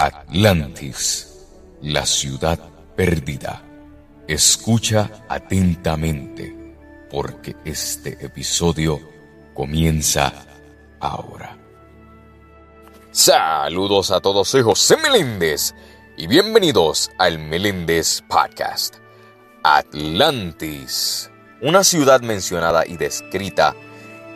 [0.00, 1.26] Atlantis,
[1.82, 2.56] la ciudad
[2.94, 3.64] perdida.
[4.28, 6.54] Escucha atentamente
[7.10, 9.00] porque este episodio
[9.54, 10.32] comienza
[11.00, 11.58] ahora.
[13.10, 15.74] Saludos a todos, soy José Meléndez
[16.16, 18.98] y bienvenidos al Meléndez Podcast.
[19.64, 21.28] Atlantis,
[21.60, 23.74] una ciudad mencionada y descrita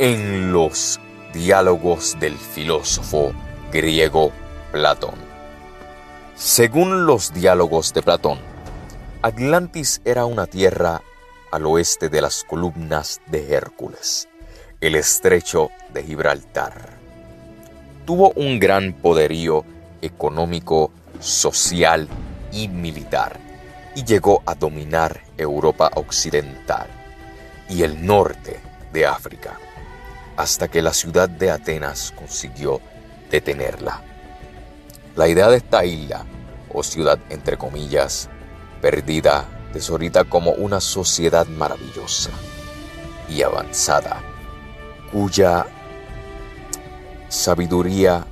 [0.01, 0.99] en los
[1.33, 3.33] diálogos del filósofo
[3.71, 4.33] griego
[4.73, 5.32] Platón.
[6.45, 8.41] Según los diálogos de Platón,
[9.23, 11.01] Atlantis era una tierra
[11.53, 14.29] al oeste de las columnas de Hércules,
[14.81, 16.99] el estrecho de Gibraltar.
[18.05, 19.65] Tuvo un gran poderío
[20.03, 22.09] económico, social
[22.51, 23.39] y militar,
[23.95, 26.89] y llegó a dominar Europa occidental
[27.69, 28.59] y el norte
[28.93, 29.61] de África,
[30.37, 32.81] hasta que la ciudad de Atenas consiguió
[33.31, 34.12] detenerla.
[35.15, 36.25] La idea de esta isla,
[36.73, 38.31] o ciudad entre comillas,
[38.81, 42.31] perdida, tesorita como una sociedad maravillosa
[43.29, 44.23] y avanzada,
[45.13, 45.67] cuya
[47.29, 48.25] sabiduría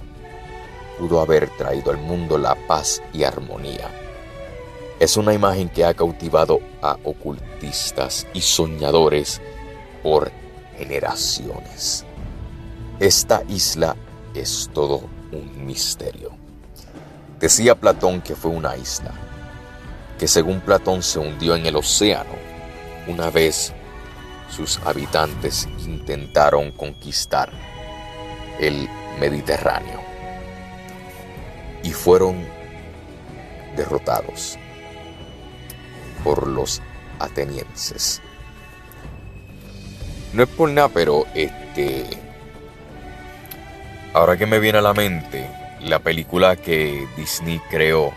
[0.99, 3.91] pudo haber traído al mundo la paz y armonía.
[4.99, 9.43] Es una imagen que ha cautivado a ocultistas y soñadores
[10.03, 10.33] por
[10.79, 12.07] generaciones.
[12.99, 13.97] Esta isla
[14.35, 16.40] es todo un misterio.
[17.41, 19.13] Decía Platón que fue una isla,
[20.19, 22.35] que según Platón se hundió en el océano
[23.07, 23.73] una vez
[24.51, 27.51] sus habitantes intentaron conquistar
[28.59, 28.87] el
[29.19, 30.01] Mediterráneo
[31.83, 32.47] y fueron
[33.75, 34.59] derrotados
[36.23, 36.83] por los
[37.19, 38.21] atenienses.
[40.35, 42.05] No es por nada, pero este.
[44.13, 48.13] Ahora que me viene a la mente la película que Disney creó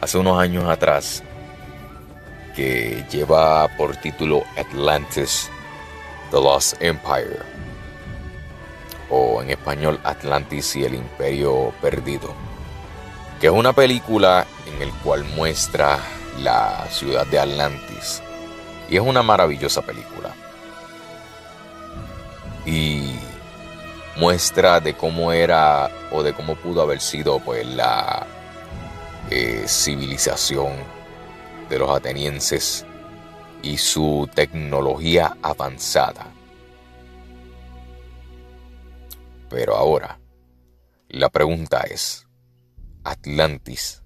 [0.00, 1.22] hace unos años atrás,
[2.54, 5.50] que lleva por título Atlantis,
[6.30, 7.40] The Lost Empire,
[9.10, 12.34] o en español Atlantis y el Imperio Perdido,
[13.40, 15.98] que es una película en el cual muestra
[16.40, 18.22] la ciudad de Atlantis.
[18.88, 20.34] Y es una maravillosa película.
[22.66, 23.14] Y
[24.16, 28.26] muestra de cómo era o de cómo pudo haber sido pues la
[29.30, 30.72] eh, civilización
[31.68, 32.84] de los atenienses
[33.62, 36.26] y su tecnología avanzada.
[39.48, 40.20] Pero ahora,
[41.08, 42.26] la pregunta es,
[43.04, 44.02] ¿Atlantis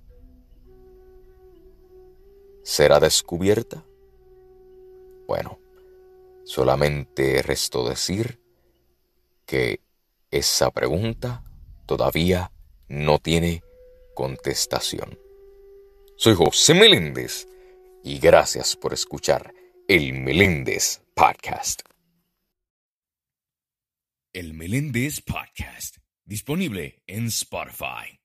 [2.62, 3.84] será descubierta?
[5.26, 5.58] Bueno,
[6.44, 8.40] solamente restó decir
[9.46, 9.80] que
[10.30, 11.42] esa pregunta
[11.86, 12.52] todavía
[12.88, 13.62] no tiene
[14.14, 15.18] contestación.
[16.16, 17.46] Soy José Meléndez
[18.02, 19.54] y gracias por escuchar
[19.88, 21.82] el Meléndez Podcast.
[24.32, 28.20] El Meléndez Podcast, disponible en Spotify.